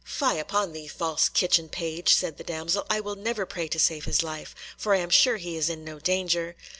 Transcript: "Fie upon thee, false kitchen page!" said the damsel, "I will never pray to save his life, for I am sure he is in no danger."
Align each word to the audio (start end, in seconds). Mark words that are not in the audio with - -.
"Fie 0.03 0.39
upon 0.39 0.73
thee, 0.73 0.87
false 0.87 1.29
kitchen 1.29 1.69
page!" 1.69 2.11
said 2.15 2.37
the 2.39 2.43
damsel, 2.43 2.87
"I 2.89 2.99
will 3.01 3.13
never 3.13 3.45
pray 3.45 3.67
to 3.67 3.77
save 3.77 4.05
his 4.05 4.23
life, 4.23 4.55
for 4.75 4.95
I 4.95 4.97
am 4.97 5.11
sure 5.11 5.37
he 5.37 5.55
is 5.55 5.69
in 5.69 5.83
no 5.83 5.99
danger." 5.99 6.55